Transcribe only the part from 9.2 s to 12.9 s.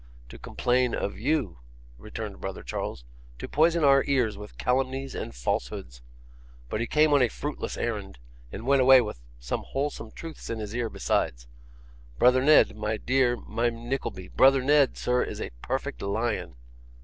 some wholesome truths in his ear besides. Brother Ned,